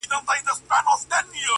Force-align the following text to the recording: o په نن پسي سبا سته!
o 0.15 0.17
په 0.27 0.33
نن 0.35 0.43
پسي 0.45 0.53
سبا 0.59 0.93
سته! 1.01 1.47